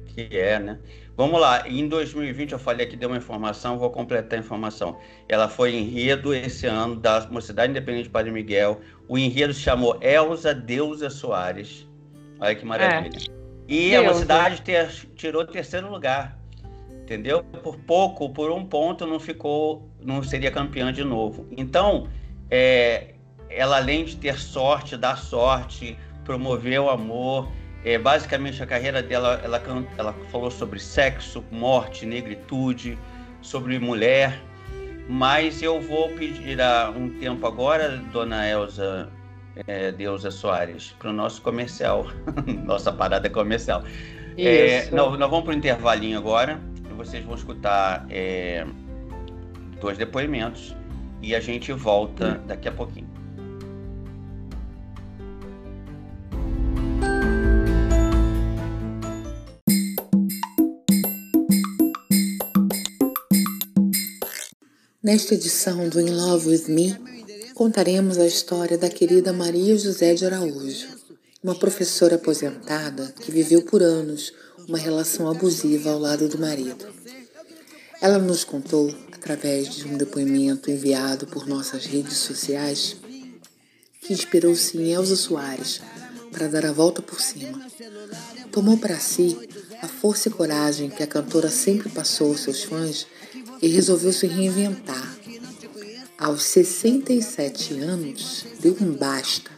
[0.07, 0.79] Que é, né?
[1.15, 4.97] Vamos lá, em 2020 eu falei aqui, deu uma informação, vou completar a informação.
[5.29, 8.81] Ela foi enredo esse ano da Mocidade Independente de Padre Miguel.
[9.07, 11.87] O enredo se chamou Elza Deusa Soares.
[12.39, 13.17] Olha que maravilha.
[13.17, 13.41] É.
[13.67, 16.41] E Deus, a Mocidade ter, tirou terceiro lugar
[17.11, 17.43] entendeu?
[17.43, 21.47] Por pouco, por um ponto, não ficou, não seria campeã de novo.
[21.55, 22.07] Então,
[22.49, 23.15] é,
[23.49, 27.51] ela além de ter sorte, dar sorte, promover o amor,
[27.83, 29.61] é, basicamente a carreira dela, ela,
[29.97, 32.97] ela falou sobre sexo, morte, negritude,
[33.41, 34.39] sobre mulher.
[35.07, 39.09] Mas eu vou pedir a, um tempo agora, dona Elza
[39.67, 42.07] é, Deusa Soares, para o nosso comercial,
[42.65, 43.83] nossa parada comercial.
[44.37, 46.59] É, nós, nós vamos para o intervalinho agora
[47.03, 48.65] vocês vão escutar é,
[49.81, 50.75] dois depoimentos
[51.21, 53.09] e a gente volta daqui a pouquinho.
[65.03, 66.95] Nesta edição do In Love With Me,
[67.55, 70.87] contaremos a história da querida Maria José de Araújo,
[71.43, 74.31] uma professora aposentada que viveu por anos
[74.69, 76.87] uma relação abusiva ao lado do marido.
[77.99, 82.97] Ela nos contou, através de um depoimento enviado por nossas redes sociais,
[84.01, 85.79] que inspirou-se em Elza Soares
[86.31, 87.61] para dar a volta por cima.
[88.51, 89.37] Tomou para si
[89.79, 93.05] a força e coragem que a cantora sempre passou aos seus fãs
[93.61, 95.15] e resolveu se reinventar.
[96.17, 99.51] Aos 67 anos, deu um basta,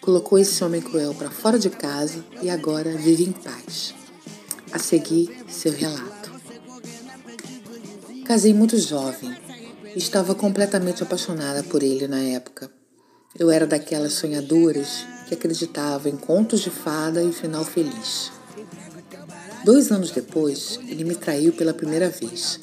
[0.00, 3.94] colocou esse homem cruel para fora de casa e agora vive em paz.
[4.72, 6.17] A seguir, seu relato.
[8.28, 9.34] Casei muito jovem.
[9.96, 12.70] Estava completamente apaixonada por ele na época.
[13.38, 18.30] Eu era daquelas sonhadoras que acreditavam em contos de fada e final feliz.
[19.64, 22.60] Dois anos depois, ele me traiu pela primeira vez.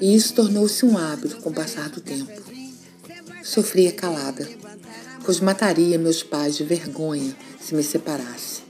[0.00, 2.40] E isso tornou-se um hábito com o passar do tempo.
[3.42, 4.48] Sofria calada,
[5.24, 8.62] pois mataria meus pais de vergonha se me separasse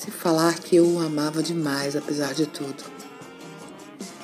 [0.00, 2.99] se falar que eu o amava demais, apesar de tudo.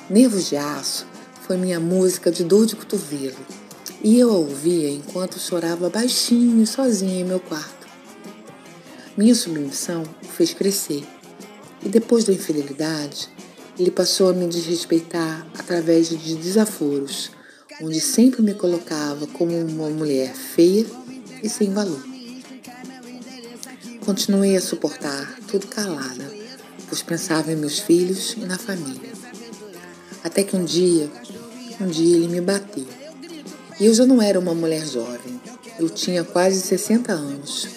[0.09, 1.05] Nervos de Aço
[1.45, 3.35] foi minha música de dor de cotovelo
[4.01, 7.85] e eu a ouvia enquanto chorava baixinho e sozinha em meu quarto.
[9.17, 11.03] Minha submissão o fez crescer
[11.83, 13.27] e depois da infidelidade,
[13.77, 17.29] ele passou a me desrespeitar através de desaforos,
[17.81, 20.85] onde sempre me colocava como uma mulher feia
[21.43, 22.01] e sem valor.
[24.05, 26.31] Continuei a suportar tudo calada,
[26.87, 29.16] pois pensava em meus filhos e na família.
[30.27, 31.09] Até que um dia,
[31.79, 32.85] um dia ele me bateu.
[33.79, 35.39] E eu já não era uma mulher jovem,
[35.79, 37.69] eu tinha quase 60 anos.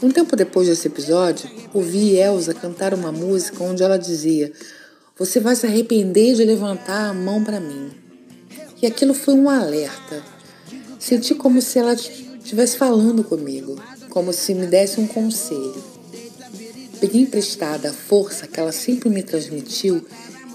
[0.00, 4.52] Um tempo depois desse episódio, ouvi Elsa cantar uma música onde ela dizia:
[5.18, 7.90] Você vai se arrepender de levantar a mão para mim.
[8.80, 10.22] E aquilo foi um alerta.
[10.96, 15.82] Senti como se ela estivesse falando comigo como se me desse um conselho.
[17.00, 20.06] Peguei emprestada a força que ela sempre me transmitiu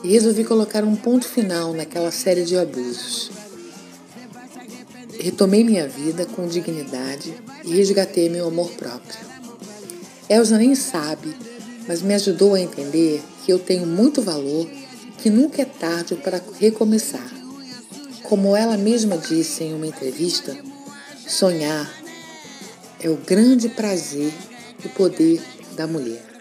[0.07, 3.29] e resolvi colocar um ponto final naquela série de abusos.
[5.19, 7.33] Retomei minha vida com dignidade
[7.65, 9.19] e resgatei meu amor próprio.
[10.29, 11.35] Elza nem sabe,
[11.89, 14.65] mas me ajudou a entender que eu tenho muito valor,
[15.17, 17.29] que nunca é tarde para recomeçar.
[18.23, 20.55] Como ela mesma disse em uma entrevista,
[21.27, 21.93] sonhar
[23.01, 24.31] é o grande prazer
[24.85, 25.41] e poder
[25.75, 26.36] da mulher.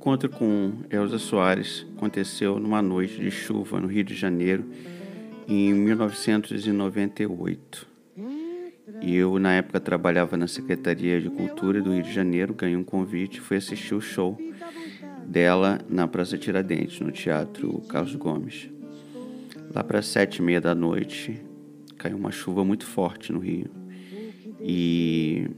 [0.00, 4.64] Encontro com Elza Soares aconteceu numa noite de chuva no Rio de Janeiro
[5.46, 7.86] em 1998.
[9.02, 12.82] E eu, na época, trabalhava na Secretaria de Cultura do Rio de Janeiro, ganhei um
[12.82, 14.38] convite e fui assistir o show
[15.26, 18.70] dela na Praça Tiradentes, no Teatro Carlos Gomes.
[19.74, 21.42] Lá para sete e meia da noite,
[21.98, 23.70] caiu uma chuva muito forte no Rio.
[24.62, 25.50] E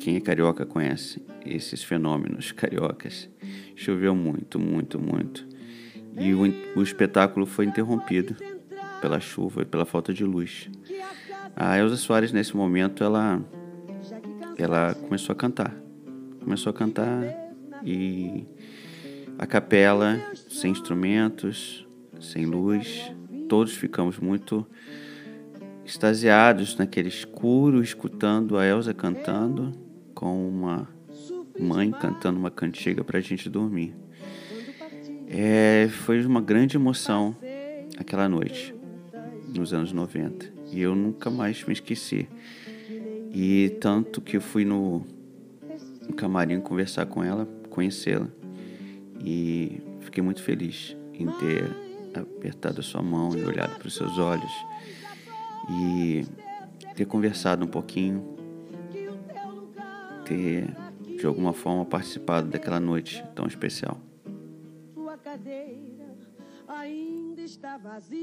[0.00, 3.28] quem é carioca conhece esses fenômenos cariocas.
[3.74, 5.46] Choveu muito, muito, muito.
[6.18, 6.42] E o,
[6.78, 8.36] o espetáculo foi interrompido
[9.00, 10.68] pela chuva e pela falta de luz.
[11.54, 13.42] A Elza Soares, nesse momento, ela,
[14.56, 15.74] ela começou a cantar.
[16.42, 17.22] Começou a cantar
[17.84, 18.44] e
[19.38, 21.86] a capela, sem instrumentos,
[22.20, 23.12] sem luz,
[23.48, 24.66] todos ficamos muito
[25.84, 29.87] extasiados naquele escuro, escutando a Elsa cantando
[30.18, 30.88] com uma
[31.56, 33.94] mãe cantando uma cantiga para a gente dormir.
[35.28, 37.36] É, foi uma grande emoção
[37.96, 38.74] aquela noite,
[39.54, 40.52] nos anos 90.
[40.72, 42.28] E eu nunca mais me esqueci.
[43.32, 45.06] E tanto que eu fui no,
[46.08, 48.26] no camarim conversar com ela, conhecê-la.
[49.24, 51.62] E fiquei muito feliz em ter
[52.12, 54.52] apertado a sua mão e olhado para os seus olhos.
[55.70, 56.26] E
[56.96, 58.37] ter conversado um pouquinho,
[60.28, 60.68] ter
[61.16, 63.98] de alguma forma participado daquela noite tão especial.
[64.94, 66.14] Sua cadeira
[66.68, 68.18] ainda está vazia.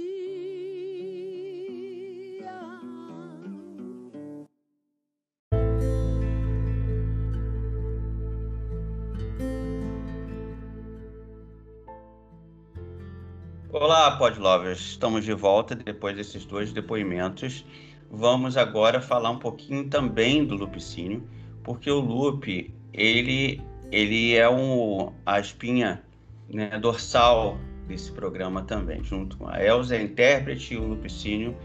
[13.72, 14.80] Olá, Podlovers.
[14.80, 17.66] Estamos de volta depois desses dois depoimentos.
[18.10, 21.28] Vamos agora falar um pouquinho também do lupicínio,
[21.66, 23.60] porque o lupe ele,
[23.92, 26.02] ele é um, a espinha
[26.48, 31.56] né, dorsal desse programa também, junto com a Elza, a intérprete, e o Lupicínio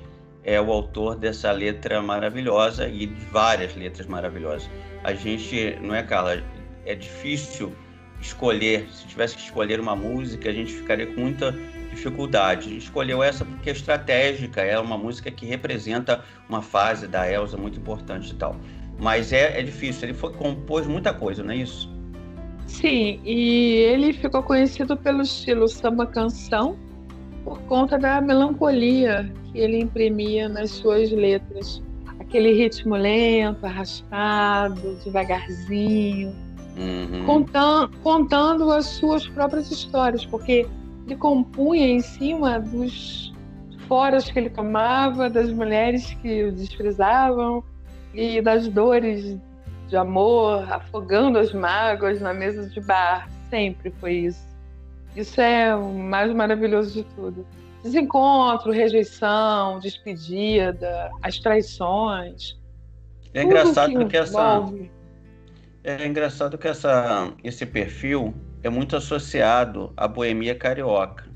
[0.42, 4.68] é o autor dessa letra maravilhosa e de várias letras maravilhosas.
[5.04, 6.42] A gente, não é, Carla?
[6.86, 7.72] É difícil
[8.20, 11.52] escolher, se tivesse que escolher uma música, a gente ficaria com muita
[11.90, 12.68] dificuldade.
[12.68, 17.30] A gente escolheu essa porque é estratégica, é uma música que representa uma fase da
[17.30, 18.56] Elsa muito importante e tal.
[19.00, 20.08] Mas é, é difícil.
[20.08, 21.90] Ele foi, compôs muita coisa, não é isso?
[22.66, 26.76] Sim, e ele ficou conhecido pelo estilo samba canção
[27.44, 31.82] por conta da melancolia que ele imprimia nas suas letras.
[32.20, 36.32] Aquele ritmo lento, arrastado, devagarzinho,
[36.76, 37.24] uhum.
[37.26, 40.66] contando, contando as suas próprias histórias, porque
[41.06, 43.32] ele compunha em cima dos
[43.88, 47.64] foras que ele tomava, das mulheres que o desprezavam,
[48.14, 49.38] e das dores
[49.88, 53.28] de amor, afogando as mágoas na mesa de bar.
[53.48, 54.48] Sempre foi isso.
[55.16, 57.46] Isso é o mais maravilhoso de tudo.
[57.82, 62.58] Desencontro, rejeição, despedida, as traições.
[63.34, 64.68] É engraçado que, que essa
[65.82, 71.29] é engraçado que essa esse perfil é muito associado à boemia carioca.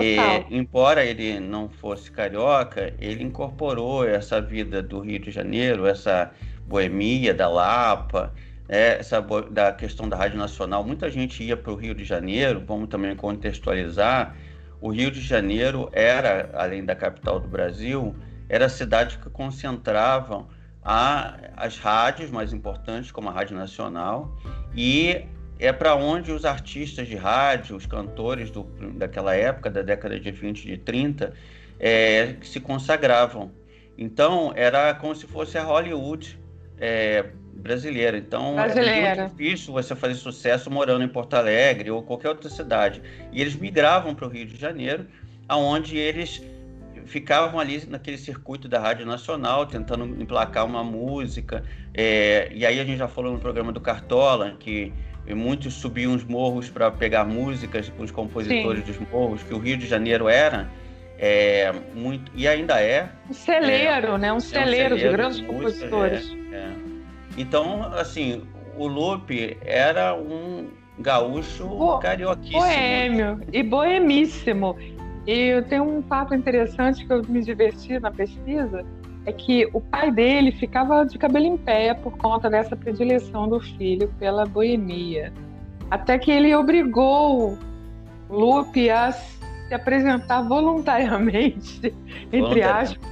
[0.00, 0.16] E,
[0.50, 6.30] embora ele não fosse carioca, ele incorporou essa vida do Rio de Janeiro, essa
[6.66, 8.34] boemia da Lapa,
[8.68, 9.20] né, essa
[9.50, 10.84] da questão da Rádio Nacional.
[10.84, 14.36] Muita gente ia para o Rio de Janeiro, vamos também contextualizar.
[14.80, 18.14] O Rio de Janeiro era, além da capital do Brasil,
[18.48, 20.48] era a cidade que concentravam
[20.84, 24.36] a, as rádios mais importantes, como a Rádio Nacional,
[24.76, 25.24] e
[25.58, 28.62] é para onde os artistas de rádio, os cantores do,
[28.94, 31.32] daquela época, da década de 20 e de 30,
[31.80, 33.50] é, se consagravam.
[33.96, 36.38] Então, era como se fosse a Hollywood
[36.78, 38.16] é, brasileira.
[38.16, 38.92] Então, brasileira.
[38.92, 43.02] é muito difícil você fazer sucesso morando em Porto Alegre ou qualquer outra cidade.
[43.32, 45.06] E eles migravam para o Rio de Janeiro,
[45.48, 46.40] aonde eles
[47.06, 51.64] ficavam ali naquele circuito da Rádio Nacional, tentando emplacar uma música.
[51.92, 54.92] É, e aí a gente já falou no programa do Cartola, que
[55.28, 58.92] e muitos subiam os morros para pegar músicas com os compositores Sim.
[58.92, 60.68] dos morros, que o Rio de Janeiro era
[61.18, 64.32] é, muito e ainda é um celeiro, é, né?
[64.32, 66.36] Um celeiro, é um celeiro de grandes de compositores.
[66.50, 66.72] É, é,
[67.36, 68.42] então, assim,
[68.76, 72.60] o Lupe era um gaúcho Bo carioquíssimo.
[72.60, 74.76] Boêmio e boemíssimo.
[75.26, 78.82] E tem um fato interessante que eu me diverti na pesquisa,
[79.28, 83.60] é que o pai dele ficava de cabelo em pé por conta dessa predileção do
[83.60, 85.32] filho pela boemia.
[85.90, 87.58] Até que ele obrigou
[88.30, 91.94] Lupe a se apresentar voluntariamente,
[92.32, 93.06] entre aspas,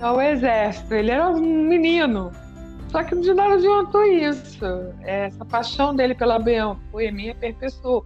[0.00, 0.94] ao exército.
[0.94, 2.32] Ele era um menino.
[2.88, 4.64] Só que de nada adiantou isso.
[5.02, 7.36] Essa paixão dele pela boemia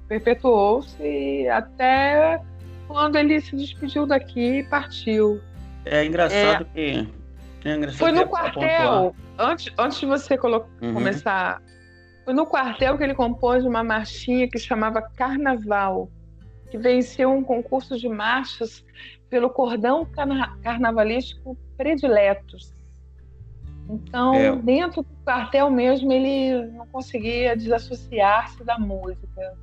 [0.09, 2.41] perpetuou-se até
[2.89, 5.41] quando ele se despediu daqui e partiu.
[5.85, 7.18] É engraçado é, que.
[7.65, 10.95] É foi no quartel, antes, antes de você uhum.
[10.95, 11.63] começar.
[12.25, 16.09] Foi no quartel que ele compôs uma marchinha que chamava Carnaval,
[16.71, 18.85] que venceu um concurso de marchas
[19.29, 22.75] pelo cordão carna carnavalístico prediletos.
[23.89, 24.55] Então, é.
[24.57, 29.57] dentro do quartel mesmo, ele não conseguia desassociar-se da música.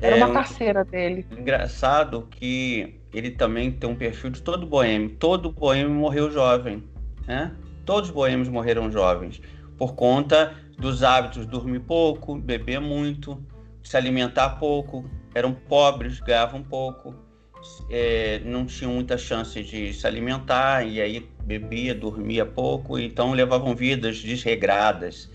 [0.00, 1.26] Era é uma parceira dele.
[1.36, 5.10] Engraçado que ele também tem um perfil de todo boêmio.
[5.18, 6.82] Todo boêmio morreu jovem,
[7.26, 7.54] né?
[7.84, 9.40] Todos os boêmios morreram jovens
[9.76, 13.44] por conta dos hábitos dormir pouco, beber muito,
[13.82, 15.04] se alimentar pouco.
[15.34, 17.14] Eram pobres, ganhavam pouco,
[17.90, 23.74] é, não tinham muita chance de se alimentar e aí bebia, dormia pouco, então levavam
[23.74, 25.30] vidas desregradas.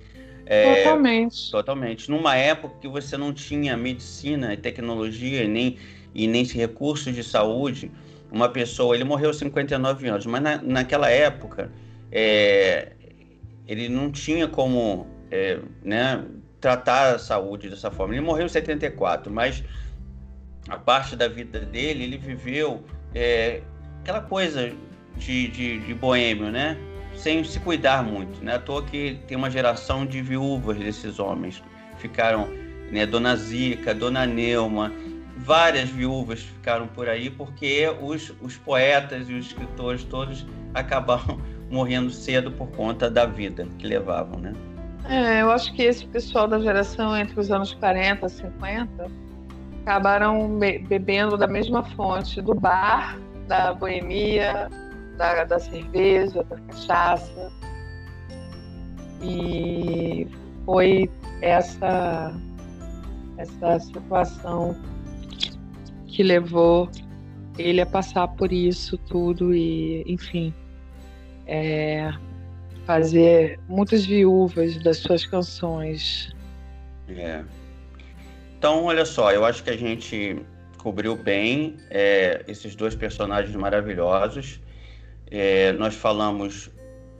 [0.45, 1.51] É, totalmente.
[1.51, 2.09] Totalmente.
[2.09, 5.77] Numa época que você não tinha medicina e tecnologia e nem,
[6.17, 7.91] e nem recursos de saúde,
[8.31, 11.71] uma pessoa, ele morreu aos 59 anos, mas na, naquela época
[12.11, 12.91] é,
[13.67, 16.25] ele não tinha como é, né,
[16.59, 18.13] tratar a saúde dessa forma.
[18.15, 19.63] Ele morreu em 74, mas
[20.67, 23.61] a parte da vida dele, ele viveu é,
[24.01, 24.73] aquela coisa
[25.15, 26.77] de, de, de boêmio, né?
[27.17, 28.55] sem se cuidar muito, né?
[28.55, 31.63] À toa que tem uma geração de viúvas desses homens.
[31.97, 32.47] Ficaram,
[32.91, 34.91] né, Dona Zica, Dona Neuma,
[35.37, 42.09] várias viúvas ficaram por aí porque os, os poetas e os escritores todos acabaram morrendo
[42.09, 44.53] cedo por conta da vida que levavam, né?
[45.09, 49.11] É, eu acho que esse pessoal da geração entre os anos 40 e 50
[49.81, 53.17] acabaram bebendo da mesma fonte, do bar,
[53.47, 54.69] da boemia,
[55.17, 57.51] da, da cerveja, da cachaça.
[59.21, 60.27] E
[60.65, 61.09] foi
[61.41, 62.33] essa,
[63.37, 64.75] essa situação
[66.17, 66.89] que levou
[67.59, 70.51] ele a passar por isso tudo e, enfim,
[71.45, 72.11] é,
[72.87, 76.33] fazer muitas viúvas das suas canções.
[77.07, 77.43] É.
[78.57, 80.41] Então, olha só, eu acho que a gente
[80.79, 84.59] cobriu bem é, esses dois personagens maravilhosos.
[85.29, 86.71] É, nós falamos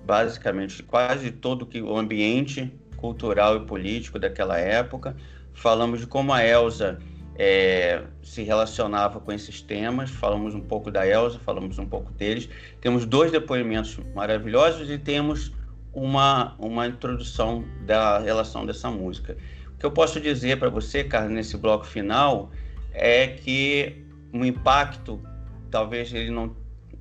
[0.08, 5.16] basicamente quase todo que o ambiente cultural e político daquela época.
[5.54, 6.98] Falamos de como a Elsa
[7.38, 10.10] é, se relacionava com esses temas.
[10.10, 12.50] Falamos um pouco da Elsa, falamos um pouco deles.
[12.82, 15.52] Temos dois depoimentos maravilhosos e temos
[15.94, 19.38] uma, uma introdução da relação dessa música.
[19.76, 22.52] O que eu posso dizer para você, Carlos, nesse bloco final
[22.94, 25.22] é que o impacto,
[25.70, 26.56] talvez ele não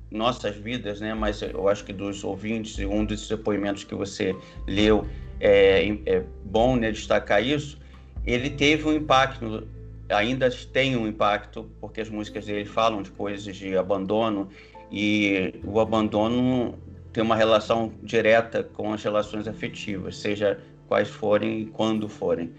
[0.09, 1.13] nossas vidas, né?
[1.13, 4.35] Mas eu acho que dos ouvintes, um dos depoimentos que você
[4.65, 5.05] leu,
[5.39, 7.77] é, é bom né, destacar isso.
[8.25, 9.67] Ele teve um impacto,
[10.09, 14.49] ainda tem um impacto, porque as músicas dele falam de coisas de abandono
[14.91, 16.77] e o abandono
[17.11, 22.51] tem uma relação direta com as relações afetivas, seja quais forem e quando forem.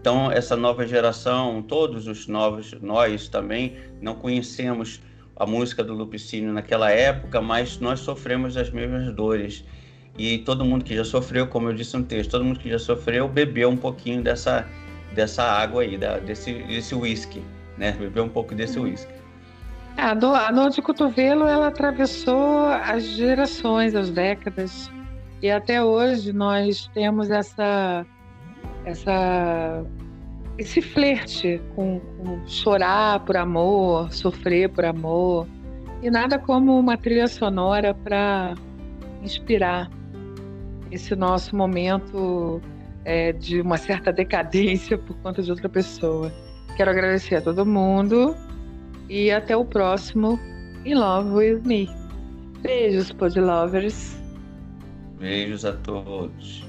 [0.00, 5.00] Então, essa nova geração, todos os novos, nós também, não conhecemos
[5.36, 9.64] a música do Lupicínio naquela época, mas nós sofremos as mesmas dores.
[10.18, 12.78] E todo mundo que já sofreu, como eu disse no texto, todo mundo que já
[12.78, 14.68] sofreu bebeu um pouquinho dessa,
[15.14, 17.42] dessa água aí, da, desse, desse whisky,
[17.76, 17.92] né?
[17.92, 19.12] Bebeu um pouco desse whisky.
[19.96, 24.90] A dor, a dor de cotovelo, ela atravessou as gerações, as décadas.
[25.42, 28.06] E até hoje nós temos essa,
[28.84, 29.84] essa
[30.58, 35.46] esse flerte com, com, chorar por amor, sofrer por amor,
[36.02, 38.54] e nada como uma trilha sonora para
[39.22, 39.90] inspirar
[40.90, 42.60] esse nosso momento
[43.04, 46.32] é, de uma certa decadência por conta de outra pessoa.
[46.76, 48.36] Quero agradecer a todo mundo
[49.08, 50.38] e até o próximo
[50.84, 51.88] In Love With Me.
[52.62, 54.16] Beijos, Podlovers.
[55.18, 56.64] Beijos a todos.